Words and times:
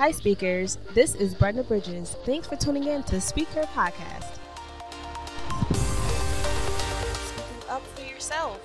Hi, 0.00 0.12
speakers. 0.12 0.78
This 0.94 1.14
is 1.14 1.34
Brenda 1.34 1.62
Bridges. 1.62 2.16
Thanks 2.24 2.48
for 2.48 2.56
tuning 2.56 2.84
in 2.84 3.02
to 3.02 3.16
Speakher 3.16 3.66
Podcast. 3.66 4.38
Speaking 7.26 7.68
up 7.68 7.82
for 7.94 8.00
yourself. 8.00 8.58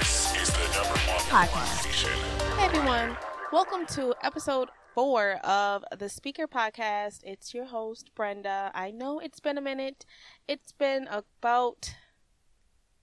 This 0.00 0.42
is 0.42 0.50
the 0.50 0.64
number 0.74 0.98
one 0.98 1.20
Podcast. 1.30 2.08
Hey, 2.56 2.64
everyone. 2.64 3.16
Welcome 3.52 3.86
to 3.94 4.14
episode 4.22 4.68
four 4.94 5.32
of 5.44 5.84
the 5.90 6.06
Speakher 6.06 6.46
Podcast. 6.46 7.20
It's 7.24 7.54
your 7.54 7.64
host, 7.64 8.10
Brenda. 8.14 8.70
I 8.74 8.90
know 8.90 9.20
it's 9.20 9.40
been 9.40 9.56
a 9.56 9.62
minute. 9.62 10.04
It's 10.46 10.72
been 10.72 11.08
about 11.10 11.94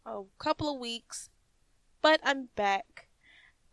a 0.05 0.21
couple 0.37 0.71
of 0.71 0.79
weeks, 0.79 1.29
but 2.01 2.19
I'm 2.23 2.49
back. 2.55 3.07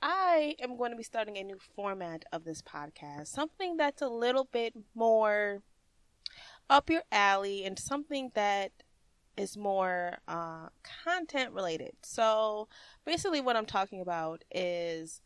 I 0.01 0.55
am 0.61 0.79
going 0.79 0.93
to 0.93 0.97
be 0.97 1.03
starting 1.03 1.37
a 1.37 1.45
new 1.45 1.59
format 1.75 2.25
of 2.33 2.45
this 2.45 2.63
podcast, 2.63 3.29
something 3.29 3.77
that's 3.77 4.01
a 4.01 4.09
little 4.09 4.49
bit 4.51 4.73
more 4.95 5.63
up 6.71 6.89
your 6.89 7.03
alley 7.13 7.65
and 7.65 7.79
something 7.79 8.31
that 8.35 8.73
is 9.37 9.59
more 9.59 10.19
uh, 10.27 10.69
content 11.05 11.53
related. 11.53 11.93
So, 12.03 12.69
basically, 13.05 13.43
what 13.43 13.57
I'm 13.57 13.67
talking 13.67 14.01
about 14.01 14.43
is 14.51 15.21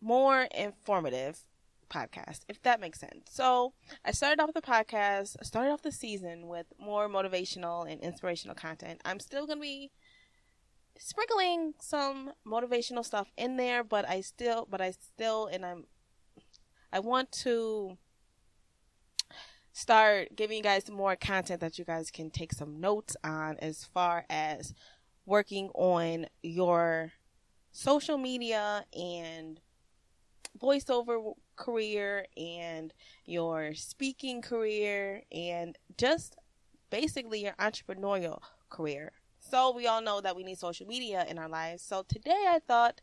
more 0.00 0.48
informative 0.54 1.44
podcast, 1.90 2.40
if 2.48 2.62
that 2.62 2.80
makes 2.80 3.00
sense. 3.00 3.30
So 3.30 3.74
I 4.04 4.12
started 4.12 4.40
off 4.40 4.54
the 4.54 4.62
podcast, 4.62 5.36
I 5.40 5.44
started 5.44 5.70
off 5.70 5.82
the 5.82 5.92
season 5.92 6.46
with 6.46 6.66
more 6.78 7.08
motivational 7.08 7.90
and 7.90 8.00
inspirational 8.00 8.54
content. 8.54 9.00
I'm 9.04 9.20
still 9.20 9.46
gonna 9.46 9.60
be 9.60 9.90
sprinkling 10.98 11.74
some 11.80 12.32
motivational 12.46 13.04
stuff 13.04 13.30
in 13.36 13.56
there, 13.56 13.82
but 13.82 14.08
I 14.08 14.20
still 14.20 14.66
but 14.70 14.80
I 14.80 14.92
still 14.92 15.46
and 15.46 15.64
I'm 15.64 15.84
I 16.92 17.00
want 17.00 17.32
to 17.32 17.98
start 19.72 20.34
giving 20.36 20.56
you 20.58 20.62
guys 20.62 20.90
more 20.90 21.16
content 21.16 21.60
that 21.60 21.78
you 21.78 21.84
guys 21.84 22.10
can 22.10 22.30
take 22.30 22.52
some 22.52 22.80
notes 22.80 23.16
on 23.22 23.56
as 23.60 23.84
far 23.84 24.24
as 24.28 24.74
working 25.26 25.68
on 25.74 26.26
your 26.42 27.12
social 27.72 28.18
media 28.18 28.84
and 28.92 29.60
voiceover 30.58 31.34
career 31.56 32.26
and 32.36 32.92
your 33.24 33.74
speaking 33.74 34.42
career 34.42 35.22
and 35.32 35.76
just 35.96 36.36
basically 36.90 37.42
your 37.42 37.54
entrepreneurial 37.54 38.40
career. 38.68 39.12
So 39.38 39.74
we 39.74 39.86
all 39.86 40.02
know 40.02 40.20
that 40.20 40.36
we 40.36 40.44
need 40.44 40.58
social 40.58 40.86
media 40.86 41.24
in 41.28 41.38
our 41.38 41.48
lives. 41.48 41.82
So 41.82 42.04
today 42.08 42.44
I 42.48 42.60
thought 42.66 43.00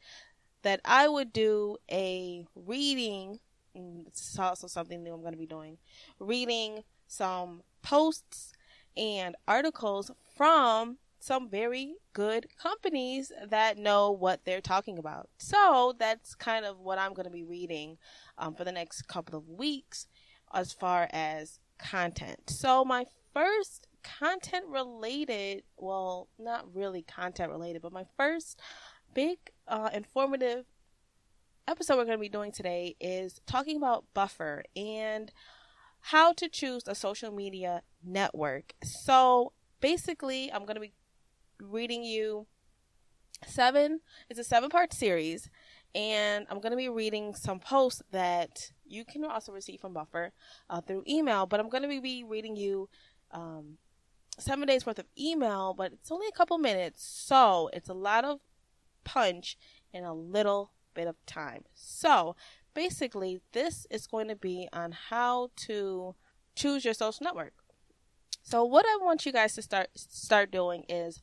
that 0.63 0.81
I 0.85 1.07
would 1.07 1.33
do 1.33 1.77
a 1.91 2.45
reading. 2.55 3.39
Mm, 3.75 4.05
this 4.05 4.33
is 4.33 4.39
also 4.39 4.67
something 4.67 5.03
new 5.03 5.13
I'm 5.13 5.21
going 5.21 5.33
to 5.33 5.37
be 5.37 5.45
doing. 5.45 5.77
Reading 6.19 6.83
some 7.07 7.63
posts 7.81 8.53
and 8.95 9.35
articles 9.47 10.11
from 10.35 10.97
some 11.19 11.49
very 11.49 11.95
good 12.13 12.47
companies 12.61 13.31
that 13.49 13.77
know 13.77 14.11
what 14.11 14.45
they're 14.45 14.61
talking 14.61 14.97
about. 14.97 15.29
So 15.37 15.93
that's 15.97 16.35
kind 16.35 16.65
of 16.65 16.79
what 16.79 16.99
I'm 16.99 17.13
going 17.13 17.25
to 17.25 17.31
be 17.31 17.43
reading 17.43 17.97
um, 18.37 18.55
for 18.55 18.63
the 18.63 18.71
next 18.71 19.03
couple 19.07 19.37
of 19.37 19.47
weeks 19.49 20.07
as 20.53 20.73
far 20.73 21.07
as 21.11 21.59
content. 21.77 22.49
So 22.49 22.85
my 22.85 23.05
first 23.33 23.87
content 24.03 24.65
related, 24.67 25.63
well, 25.77 26.29
not 26.39 26.73
really 26.73 27.01
content 27.01 27.51
related, 27.51 27.81
but 27.81 27.91
my 27.91 28.05
first 28.15 28.59
big 29.13 29.37
uh, 29.67 29.89
informative 29.93 30.65
episode 31.67 31.97
we're 31.97 32.05
going 32.05 32.17
to 32.17 32.21
be 32.21 32.29
doing 32.29 32.51
today 32.51 32.95
is 32.99 33.41
talking 33.45 33.75
about 33.75 34.05
Buffer 34.13 34.63
and 34.75 35.31
how 35.99 36.31
to 36.33 36.47
choose 36.47 36.83
a 36.87 36.95
social 36.95 37.31
media 37.31 37.81
network. 38.03 38.73
So 38.83 39.51
basically, 39.81 40.51
I'm 40.51 40.61
going 40.61 40.75
to 40.75 40.81
be 40.81 40.93
reading 41.61 42.03
you 42.03 42.47
seven 43.45 43.99
it's 44.29 44.39
a 44.39 44.43
seven 44.43 44.69
part 44.69 44.93
series 44.93 45.49
and 45.93 46.47
i'm 46.49 46.59
going 46.59 46.71
to 46.71 46.77
be 46.77 46.89
reading 46.89 47.35
some 47.35 47.59
posts 47.59 48.01
that 48.11 48.71
you 48.85 49.05
can 49.05 49.23
also 49.23 49.51
receive 49.51 49.79
from 49.79 49.93
buffer 49.93 50.31
uh, 50.69 50.81
through 50.81 51.03
email 51.07 51.45
but 51.45 51.59
i'm 51.59 51.69
going 51.69 51.83
to 51.83 52.01
be 52.01 52.23
reading 52.23 52.55
you 52.55 52.89
um, 53.31 53.77
seven 54.39 54.67
days 54.67 54.85
worth 54.85 54.99
of 54.99 55.05
email 55.19 55.73
but 55.77 55.93
it's 55.93 56.11
only 56.11 56.27
a 56.27 56.31
couple 56.31 56.57
minutes 56.57 57.03
so 57.03 57.69
it's 57.73 57.89
a 57.89 57.93
lot 57.93 58.25
of 58.25 58.39
punch 59.03 59.57
in 59.93 60.03
a 60.03 60.13
little 60.13 60.71
bit 60.93 61.07
of 61.07 61.15
time. 61.25 61.63
So 61.73 62.35
basically 62.73 63.39
this 63.53 63.87
is 63.89 64.05
going 64.05 64.27
to 64.27 64.35
be 64.35 64.67
on 64.73 64.91
how 65.09 65.49
to 65.67 66.15
choose 66.55 66.83
your 66.83 66.93
social 66.93 67.23
network. 67.23 67.53
So 68.43 68.63
what 68.63 68.85
i 68.85 68.97
want 69.01 69.25
you 69.25 69.33
guys 69.33 69.53
to 69.55 69.61
start 69.61 69.89
start 69.95 70.51
doing 70.51 70.85
is 70.87 71.21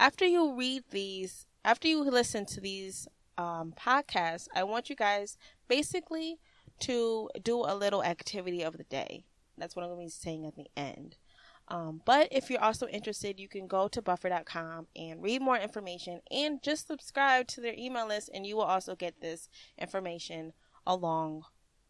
after 0.00 0.24
you 0.24 0.54
read 0.54 0.84
these, 0.90 1.46
after 1.62 1.86
you 1.86 2.02
listen 2.02 2.46
to 2.46 2.60
these 2.60 3.06
um, 3.36 3.74
podcasts, 3.78 4.48
I 4.54 4.64
want 4.64 4.88
you 4.88 4.96
guys 4.96 5.36
basically 5.68 6.38
to 6.80 7.28
do 7.42 7.58
a 7.58 7.76
little 7.76 8.02
activity 8.02 8.62
of 8.62 8.78
the 8.78 8.84
day. 8.84 9.24
That's 9.58 9.76
what 9.76 9.82
I'm 9.82 9.90
going 9.90 10.00
to 10.00 10.06
be 10.06 10.10
saying 10.10 10.46
at 10.46 10.56
the 10.56 10.68
end. 10.74 11.16
Um, 11.68 12.00
but 12.06 12.28
if 12.32 12.50
you're 12.50 12.64
also 12.64 12.88
interested, 12.88 13.38
you 13.38 13.46
can 13.46 13.68
go 13.68 13.88
to 13.88 14.00
buffer.com 14.00 14.86
and 14.96 15.22
read 15.22 15.42
more 15.42 15.58
information 15.58 16.20
and 16.30 16.62
just 16.62 16.88
subscribe 16.88 17.46
to 17.48 17.60
their 17.60 17.74
email 17.78 18.08
list, 18.08 18.30
and 18.32 18.46
you 18.46 18.56
will 18.56 18.62
also 18.62 18.96
get 18.96 19.20
this 19.20 19.50
information 19.78 20.54
along 20.86 21.42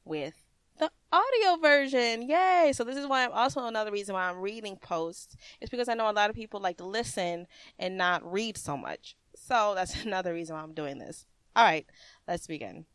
with 0.05 0.50
the 0.81 0.91
audio 1.13 1.61
version. 1.61 2.23
Yay! 2.23 2.73
So 2.75 2.85
this 2.85 2.97
is 2.97 3.07
why 3.07 3.25
I'm 3.25 3.33
also 3.33 3.67
another 3.67 3.93
reason 3.93 4.15
why 4.15 4.29
I'm 4.29 4.39
reading 4.41 4.77
posts. 4.77 5.37
It's 5.61 5.71
because 5.71 5.91
I 5.91 5.95
know 5.95 6.11
a 6.11 6.13
lot 6.13 6.31
of 6.31 6.37
people 6.37 6.59
like 6.59 6.79
to 6.79 6.87
listen 6.87 7.47
and 7.79 7.99
not 7.99 8.25
read 8.25 8.57
so 8.57 8.79
much. 8.79 9.15
So 9.37 9.73
that's 9.77 10.05
another 10.05 10.33
reason 10.33 10.57
why 10.57 10.63
I'm 10.63 10.73
doing 10.73 10.99
this. 10.99 11.27
All 11.55 11.65
right, 11.65 11.87
let's 12.27 12.47
begin. 12.47 12.87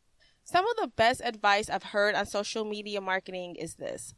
Some 0.44 0.68
of 0.68 0.75
the 0.78 0.88
best 0.88 1.22
advice 1.24 1.69
I've 1.69 1.84
heard 1.84 2.16
on 2.16 2.25
social 2.25 2.66
media 2.66 3.01
marketing 3.01 3.56
is 3.56 3.75
this. 3.75 4.16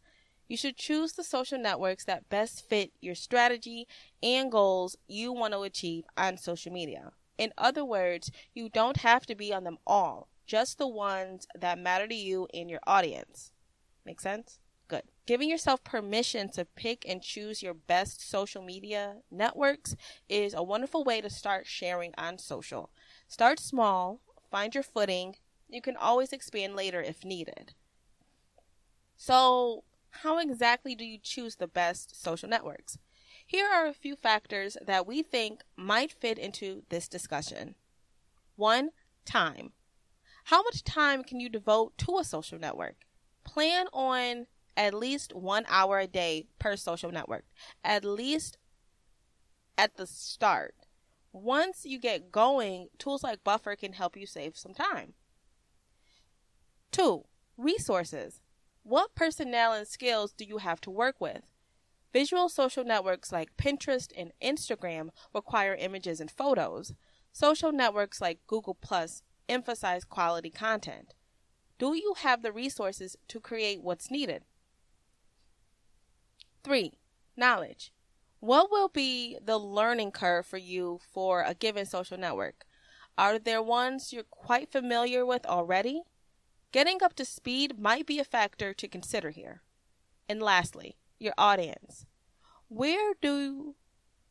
You 0.47 0.55
should 0.55 0.77
choose 0.77 1.13
the 1.13 1.23
social 1.23 1.59
networks 1.59 2.05
that 2.05 2.29
best 2.29 2.67
fit 2.67 2.91
your 3.01 3.15
strategy 3.15 3.85
and 4.23 4.49
goals 4.49 4.95
you 5.07 5.33
want 5.33 5.53
to 5.53 5.61
achieve 5.61 6.05
on 6.15 6.37
social 6.37 6.71
media. 6.71 7.11
In 7.37 7.51
other 7.57 7.83
words, 7.83 8.31
you 8.53 8.69
don't 8.69 8.97
have 8.97 9.25
to 9.25 9.35
be 9.35 9.53
on 9.53 9.65
them 9.65 9.77
all, 9.85 10.29
just 10.45 10.77
the 10.77 10.87
ones 10.87 11.47
that 11.53 11.77
matter 11.77 12.07
to 12.07 12.15
you 12.15 12.47
and 12.53 12.69
your 12.69 12.79
audience. 12.87 13.51
Make 14.07 14.21
sense? 14.21 14.59
Good. 14.87 15.03
Giving 15.25 15.49
yourself 15.49 15.83
permission 15.83 16.49
to 16.51 16.63
pick 16.63 17.03
and 17.05 17.21
choose 17.21 17.61
your 17.61 17.73
best 17.73 18.27
social 18.27 18.61
media 18.61 19.17
networks 19.29 19.97
is 20.29 20.53
a 20.53 20.63
wonderful 20.63 21.03
way 21.03 21.19
to 21.19 21.29
start 21.29 21.67
sharing 21.67 22.13
on 22.17 22.37
social. 22.37 22.89
Start 23.27 23.59
small, 23.59 24.21
find 24.49 24.73
your 24.73 24.83
footing. 24.85 25.35
You 25.67 25.81
can 25.81 25.97
always 25.97 26.31
expand 26.31 26.77
later 26.77 27.01
if 27.01 27.25
needed. 27.25 27.73
So, 29.17 29.83
how 30.11 30.39
exactly 30.39 30.95
do 30.95 31.03
you 31.03 31.17
choose 31.21 31.57
the 31.57 31.67
best 31.67 32.23
social 32.23 32.47
networks? 32.47 32.97
Here 33.45 33.67
are 33.67 33.87
a 33.87 33.93
few 33.93 34.15
factors 34.15 34.77
that 34.85 35.05
we 35.05 35.21
think 35.21 35.63
might 35.75 36.13
fit 36.13 36.37
into 36.39 36.83
this 36.87 37.09
discussion. 37.09 37.75
One, 38.55 38.91
time. 39.25 39.73
How 40.45 40.63
much 40.63 40.85
time 40.85 41.25
can 41.25 41.41
you 41.41 41.49
devote 41.49 41.97
to 41.97 42.19
a 42.19 42.23
social 42.23 42.57
network? 42.57 43.06
Plan 43.47 43.87
on 43.93 44.45
at 44.75 44.93
least 44.93 45.33
one 45.33 45.65
hour 45.67 45.99
a 45.99 46.07
day 46.07 46.45
per 46.59 46.75
social 46.75 47.11
network, 47.11 47.45
at 47.83 48.05
least 48.05 48.57
at 49.77 49.97
the 49.97 50.05
start. 50.05 50.75
Once 51.31 51.85
you 51.85 51.99
get 51.99 52.31
going, 52.31 52.89
tools 52.99 53.23
like 53.23 53.43
Buffer 53.43 53.75
can 53.75 53.93
help 53.93 54.15
you 54.15 54.27
save 54.27 54.55
some 54.55 54.73
time. 54.73 55.13
Two, 56.91 57.25
resources. 57.57 58.41
What 58.83 59.15
personnel 59.15 59.73
and 59.73 59.87
skills 59.87 60.33
do 60.33 60.45
you 60.45 60.59
have 60.59 60.79
to 60.81 60.91
work 60.91 61.19
with? 61.19 61.51
Visual 62.13 62.49
social 62.49 62.83
networks 62.83 63.31
like 63.31 63.57
Pinterest 63.57 64.11
and 64.17 64.31
Instagram 64.41 65.09
require 65.33 65.75
images 65.75 66.19
and 66.19 66.31
photos. 66.31 66.93
Social 67.31 67.71
networks 67.71 68.21
like 68.21 68.39
Google 68.47 68.75
Plus 68.75 69.23
emphasize 69.49 70.03
quality 70.03 70.49
content. 70.49 71.13
Do 71.79 71.93
you 71.93 72.15
have 72.17 72.41
the 72.41 72.51
resources 72.51 73.15
to 73.27 73.39
create 73.39 73.83
what's 73.83 74.09
needed? 74.09 74.43
3. 76.63 76.93
Knowledge. 77.35 77.91
What 78.39 78.71
will 78.71 78.89
be 78.89 79.37
the 79.43 79.57
learning 79.57 80.11
curve 80.11 80.45
for 80.45 80.57
you 80.57 80.99
for 81.13 81.43
a 81.43 81.53
given 81.53 81.85
social 81.85 82.17
network? 82.17 82.65
Are 83.17 83.39
there 83.39 83.61
ones 83.61 84.11
you're 84.11 84.23
quite 84.23 84.71
familiar 84.71 85.25
with 85.25 85.45
already? 85.45 86.03
Getting 86.71 87.01
up 87.01 87.13
to 87.15 87.25
speed 87.25 87.79
might 87.79 88.05
be 88.05 88.19
a 88.19 88.23
factor 88.23 88.73
to 88.73 88.87
consider 88.87 89.29
here. 89.29 89.61
And 90.27 90.41
lastly, 90.41 90.97
your 91.19 91.33
audience. 91.37 92.05
Where 92.67 93.13
do 93.21 93.75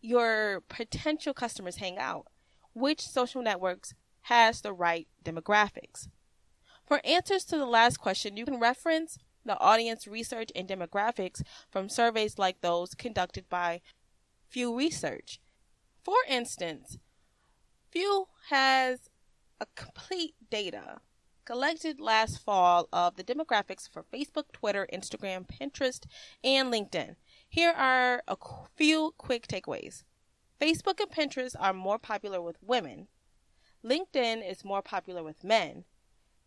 your 0.00 0.62
potential 0.68 1.32
customers 1.32 1.76
hang 1.76 1.98
out? 1.98 2.26
Which 2.74 3.00
social 3.00 3.42
networks 3.42 3.94
has 4.22 4.60
the 4.60 4.72
right 4.72 5.08
demographics? 5.24 6.08
For 6.86 7.00
answers 7.04 7.44
to 7.46 7.58
the 7.58 7.66
last 7.66 7.98
question, 7.98 8.36
you 8.36 8.44
can 8.44 8.60
reference 8.60 9.18
the 9.44 9.58
audience 9.58 10.06
research 10.06 10.50
and 10.54 10.68
demographics 10.68 11.42
from 11.70 11.88
surveys 11.88 12.38
like 12.38 12.60
those 12.60 12.94
conducted 12.94 13.48
by 13.48 13.80
Pew 14.50 14.76
Research. 14.76 15.40
For 16.02 16.16
instance, 16.28 16.98
Pew 17.90 18.28
has 18.50 19.10
a 19.60 19.66
complete 19.74 20.34
data 20.50 21.00
collected 21.44 22.00
last 22.00 22.38
fall 22.44 22.88
of 22.92 23.16
the 23.16 23.24
demographics 23.24 23.88
for 23.88 24.04
Facebook, 24.12 24.52
Twitter, 24.52 24.86
Instagram, 24.92 25.46
Pinterest, 25.46 26.04
and 26.44 26.72
LinkedIn. 26.72 27.16
Here 27.48 27.70
are 27.70 28.22
a 28.28 28.36
few 28.74 29.14
quick 29.16 29.46
takeaways. 29.46 30.02
Facebook 30.60 31.00
and 31.00 31.10
Pinterest 31.10 31.54
are 31.58 31.72
more 31.72 31.98
popular 31.98 32.42
with 32.42 32.56
women. 32.60 33.08
LinkedIn 33.84 34.48
is 34.48 34.64
more 34.64 34.82
popular 34.82 35.22
with 35.22 35.44
men. 35.44 35.84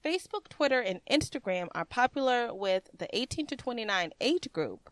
Facebook, 0.03 0.47
Twitter, 0.49 0.79
and 0.79 1.01
Instagram 1.09 1.67
are 1.73 1.85
popular 1.85 2.53
with 2.53 2.89
the 2.97 3.07
18 3.15 3.47
to 3.47 3.55
29 3.55 4.11
age 4.21 4.51
group. 4.53 4.89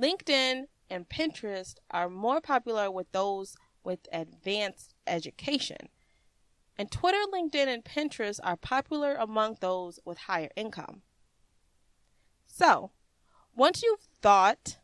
LinkedIn 0.00 0.64
and 0.90 1.08
Pinterest 1.08 1.76
are 1.90 2.08
more 2.08 2.40
popular 2.40 2.90
with 2.90 3.10
those 3.12 3.56
with 3.84 4.00
advanced 4.12 4.94
education. 5.06 5.88
And 6.76 6.90
Twitter, 6.90 7.18
LinkedIn, 7.32 7.68
and 7.68 7.84
Pinterest 7.84 8.40
are 8.42 8.56
popular 8.56 9.14
among 9.14 9.58
those 9.60 10.00
with 10.04 10.18
higher 10.18 10.50
income. 10.56 11.02
So, 12.46 12.90
once 13.54 13.82
you've 13.82 14.08
thought 14.20 14.78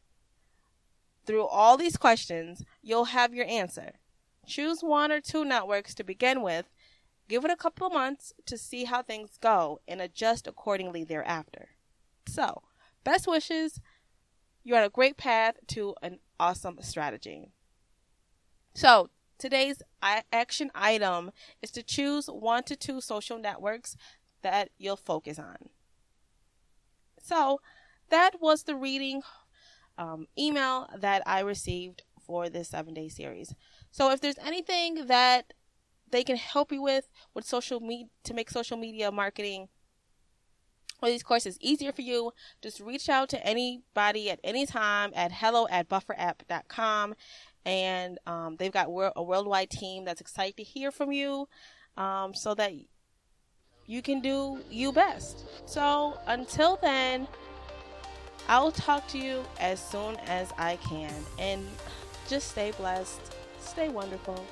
through 1.26 1.46
all 1.46 1.76
these 1.76 1.96
questions, 1.96 2.64
you'll 2.82 3.06
have 3.06 3.34
your 3.34 3.46
answer. 3.46 3.94
Choose 4.46 4.82
one 4.82 5.10
or 5.10 5.20
two 5.20 5.44
networks 5.44 5.94
to 5.94 6.04
begin 6.04 6.42
with, 6.42 6.66
give 7.30 7.44
it 7.44 7.50
a 7.50 7.56
couple 7.56 7.86
of 7.86 7.92
months 7.92 8.32
to 8.44 8.58
see 8.58 8.84
how 8.84 9.02
things 9.02 9.38
go, 9.40 9.80
and 9.86 10.02
adjust 10.02 10.48
accordingly 10.48 11.04
thereafter. 11.04 11.68
So, 12.26 12.62
best 13.04 13.26
wishes. 13.28 13.80
You're 14.64 14.78
on 14.78 14.84
a 14.84 14.90
great 14.90 15.16
path 15.16 15.54
to 15.68 15.94
an 16.02 16.18
awesome 16.38 16.78
strategy. 16.82 17.52
So, 18.74 19.10
today's 19.38 19.80
action 20.02 20.70
item 20.74 21.30
is 21.62 21.70
to 21.70 21.82
choose 21.84 22.26
one 22.26 22.64
to 22.64 22.76
two 22.76 23.00
social 23.00 23.38
networks 23.38 23.96
that 24.42 24.70
you'll 24.76 24.96
focus 24.96 25.38
on. 25.38 25.70
So, 27.22 27.60
that 28.10 28.40
was 28.40 28.64
the 28.64 28.74
reading 28.74 29.22
um, 29.96 30.26
email 30.36 30.88
that 30.98 31.22
I 31.26 31.40
received 31.40 32.02
for 32.26 32.48
this 32.48 32.68
seven 32.68 32.94
day 32.94 33.08
series. 33.08 33.54
So 33.90 34.10
if 34.10 34.20
there's 34.20 34.38
anything 34.38 35.06
that 35.06 35.52
they 36.10 36.24
can 36.24 36.36
help 36.36 36.72
you 36.72 36.82
with 36.82 37.08
with 37.34 37.44
social 37.44 37.80
media 37.80 38.06
to 38.24 38.34
make 38.34 38.50
social 38.50 38.76
media 38.76 39.10
marketing 39.10 39.68
or 41.02 41.08
these 41.08 41.22
courses 41.22 41.56
easier 41.60 41.92
for 41.92 42.02
you, 42.02 42.32
just 42.62 42.80
reach 42.80 43.08
out 43.08 43.28
to 43.30 43.46
anybody 43.46 44.30
at 44.30 44.40
any 44.44 44.66
time 44.66 45.12
at 45.14 45.32
hello 45.32 45.66
at 45.70 45.88
bufferapp.com. 45.88 47.14
And 47.64 48.18
um, 48.26 48.56
they've 48.58 48.72
got 48.72 48.88
a 48.88 49.22
worldwide 49.22 49.70
team 49.70 50.04
that's 50.04 50.20
excited 50.20 50.56
to 50.56 50.62
hear 50.62 50.90
from 50.90 51.12
you 51.12 51.48
um, 51.96 52.34
so 52.34 52.54
that 52.54 52.72
you 53.86 54.02
can 54.02 54.20
do 54.20 54.60
you 54.70 54.92
best. 54.92 55.44
So 55.68 56.18
until 56.26 56.78
then, 56.80 57.28
I'll 58.48 58.72
talk 58.72 59.06
to 59.08 59.18
you 59.18 59.44
as 59.58 59.80
soon 59.80 60.16
as 60.26 60.52
I 60.58 60.76
can. 60.76 61.12
And 61.38 61.66
just 62.28 62.50
stay 62.50 62.72
blessed, 62.72 63.20
stay 63.60 63.88
wonderful. 63.88 64.44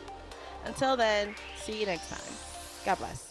Until 0.65 0.97
then, 0.97 1.35
see 1.57 1.81
you 1.81 1.87
next 1.87 2.09
time. 2.09 2.35
God 2.85 2.99
bless. 2.99 3.28